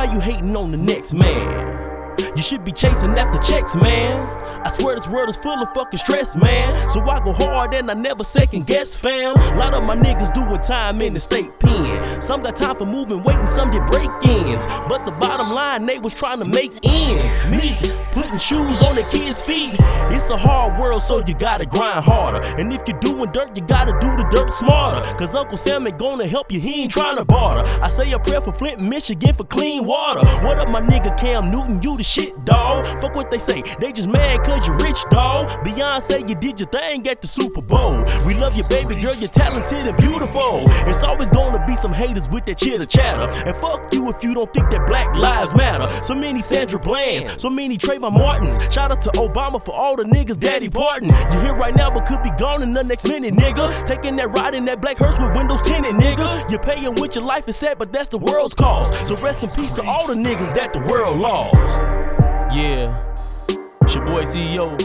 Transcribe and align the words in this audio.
why 0.00 0.10
you 0.14 0.18
hating 0.18 0.56
on 0.56 0.70
the 0.70 0.78
next 0.78 1.12
man? 1.12 2.29
You 2.36 2.42
should 2.42 2.64
be 2.64 2.72
chasing 2.72 3.10
after 3.18 3.38
checks, 3.38 3.74
man. 3.74 4.20
I 4.64 4.68
swear 4.68 4.94
this 4.94 5.08
world 5.08 5.28
is 5.28 5.36
full 5.36 5.60
of 5.60 5.72
fucking 5.74 5.98
stress, 5.98 6.36
man. 6.36 6.88
So 6.88 7.00
I 7.02 7.22
go 7.24 7.32
hard 7.32 7.74
and 7.74 7.90
I 7.90 7.94
never 7.94 8.24
second 8.24 8.66
guess, 8.66 8.96
fam. 8.96 9.36
A 9.36 9.56
lot 9.56 9.74
of 9.74 9.82
my 9.84 9.96
niggas 9.96 10.32
doing 10.32 10.60
time 10.60 11.00
in 11.00 11.14
the 11.14 11.20
state 11.20 11.58
pen. 11.58 12.20
Some 12.20 12.42
got 12.42 12.56
time 12.56 12.76
for 12.76 12.86
moving, 12.86 13.22
waiting, 13.24 13.46
some 13.46 13.70
get 13.70 13.86
break 13.86 14.10
ins. 14.24 14.66
But 14.88 15.04
the 15.06 15.12
bottom 15.12 15.52
line, 15.52 15.86
they 15.86 15.98
was 15.98 16.14
trying 16.14 16.38
to 16.38 16.44
make 16.44 16.72
ends 16.84 17.36
meet. 17.50 17.96
Putting 18.12 18.38
shoes 18.38 18.82
on 18.82 18.96
the 18.96 19.06
kids' 19.10 19.40
feet. 19.40 19.74
It's 20.12 20.30
a 20.30 20.36
hard 20.36 20.78
world, 20.78 21.02
so 21.02 21.22
you 21.26 21.34
gotta 21.34 21.64
grind 21.66 22.04
harder. 22.04 22.42
And 22.58 22.72
if 22.72 22.82
you're 22.86 22.98
doing 22.98 23.30
dirt, 23.32 23.56
you 23.56 23.62
gotta 23.62 23.92
do 24.00 24.16
the 24.16 24.28
dirt 24.30 24.52
smarter. 24.52 25.00
Cause 25.16 25.34
Uncle 25.34 25.56
Sam 25.56 25.86
ain't 25.86 25.98
gonna 25.98 26.26
help 26.26 26.50
you, 26.52 26.60
he 26.60 26.82
ain't 26.82 26.92
trying 26.92 27.16
to 27.16 27.24
barter. 27.24 27.62
I 27.82 27.88
say 27.88 28.10
a 28.12 28.18
prayer 28.18 28.40
for 28.40 28.52
Flint, 28.52 28.80
Michigan 28.80 29.34
for 29.34 29.44
clean 29.44 29.84
water. 29.86 30.26
What 30.44 30.58
up, 30.58 30.68
my 30.68 30.80
nigga 30.80 31.16
Cam 31.18 31.50
Newton? 31.50 31.80
You 31.82 31.96
the 31.96 32.02
shit, 32.02 32.29
dawg. 32.44 32.86
Fuck 33.00 33.14
what 33.14 33.30
they 33.30 33.38
say, 33.38 33.62
they 33.78 33.92
just 33.92 34.08
mad 34.08 34.44
cause 34.44 34.66
you 34.66 34.74
rich, 34.74 35.02
dawg. 35.10 35.48
Beyonce, 35.64 36.28
you 36.28 36.34
did 36.34 36.60
your 36.60 36.68
thing 36.68 37.06
at 37.08 37.20
the 37.20 37.26
Super 37.26 37.62
Bowl. 37.62 38.04
We 38.26 38.34
love 38.34 38.56
you, 38.56 38.64
baby 38.64 38.94
girl, 39.00 39.14
you're 39.18 39.28
talented 39.28 39.86
and 39.86 39.96
beautiful. 39.98 40.62
It's 40.88 41.02
always 41.02 41.30
gonna 41.30 41.64
be 41.66 41.76
some 41.76 41.92
haters 41.92 42.28
with 42.28 42.46
that 42.46 42.58
chitter 42.58 42.86
chatter. 42.86 43.30
And 43.46 43.56
fuck 43.56 43.92
you 43.92 44.08
if 44.10 44.22
you 44.22 44.34
don't 44.34 44.52
think 44.52 44.70
that 44.70 44.86
black 44.86 45.14
lives 45.16 45.54
matter. 45.54 45.88
So 46.02 46.14
many 46.14 46.40
Sandra 46.40 46.78
Blands, 46.78 47.40
so 47.40 47.50
many 47.50 47.76
Trayvon 47.76 48.12
Martins. 48.12 48.58
Shout 48.72 48.90
out 48.90 49.02
to 49.02 49.10
Obama 49.10 49.62
for 49.64 49.74
all 49.74 49.96
the 49.96 50.04
niggas 50.04 50.38
daddy 50.38 50.68
pardon. 50.68 51.08
You 51.08 51.40
here 51.40 51.54
right 51.54 51.74
now, 51.74 51.90
but 51.90 52.06
could 52.06 52.22
be 52.22 52.30
gone 52.38 52.62
in 52.62 52.72
the 52.72 52.84
next 52.84 53.06
minute, 53.08 53.34
nigga. 53.34 53.84
Taking 53.86 54.16
that 54.16 54.30
ride 54.30 54.54
in 54.54 54.64
that 54.66 54.80
black 54.80 54.98
hearse 54.98 55.18
with 55.18 55.34
windows 55.36 55.62
tinted, 55.62 55.94
nigga. 55.94 56.50
You're 56.50 56.60
paying 56.60 56.94
with 56.94 57.14
your 57.14 57.24
life 57.24 57.48
is 57.48 57.56
sad, 57.56 57.78
but 57.78 57.92
that's 57.92 58.08
the 58.08 58.18
world's 58.18 58.54
cost. 58.54 58.94
So 59.08 59.16
rest 59.24 59.42
in 59.42 59.50
peace 59.50 59.72
to 59.74 59.82
all 59.86 60.06
the 60.06 60.14
niggas 60.14 60.54
that 60.54 60.72
the 60.72 60.80
world 60.80 61.18
lost. 61.18 62.19
Yeah, 62.52 63.12
it's 63.14 63.94
your 63.94 64.04
boy 64.04 64.22
CEO, 64.22 64.76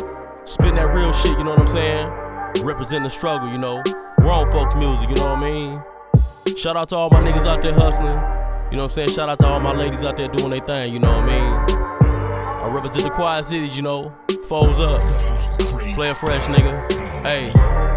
spitting 0.47 0.75
that 0.75 0.93
real 0.93 1.11
shit, 1.11 1.31
you 1.31 1.43
know 1.43 1.49
what 1.49 1.61
I'm 1.61 1.67
saying? 1.67 2.07
Representing 2.63 3.05
the 3.05 3.09
struggle, 3.09 3.51
you 3.51 3.57
know. 3.57 3.81
Grown 4.19 4.51
folks 4.51 4.75
music, 4.75 5.09
you 5.09 5.15
know 5.15 5.33
what 5.33 5.39
I 5.39 5.49
mean? 5.49 6.55
Shout 6.55 6.77
out 6.77 6.89
to 6.89 6.95
all 6.95 7.09
my 7.09 7.21
niggas 7.21 7.47
out 7.47 7.63
there 7.63 7.73
hustling. 7.73 8.09
You 8.09 8.77
know 8.77 8.83
what 8.83 8.83
I'm 8.83 8.89
saying? 8.89 9.09
Shout 9.09 9.29
out 9.29 9.39
to 9.39 9.47
all 9.47 9.59
my 9.59 9.73
ladies 9.73 10.03
out 10.03 10.15
there 10.15 10.27
doing 10.27 10.51
their 10.51 10.59
thing, 10.59 10.93
you 10.93 10.99
know 10.99 11.11
what 11.19 11.23
I 11.23 11.25
mean? 11.25 11.77
I 12.65 12.69
represent 12.71 13.03
the 13.03 13.09
quiet 13.09 13.45
cities, 13.45 13.75
you 13.75 13.81
know. 13.81 14.13
Foes 14.47 14.79
up. 14.79 15.01
Play 15.95 16.13
fresh 16.13 16.45
nigga. 16.45 17.23
Hey. 17.23 17.94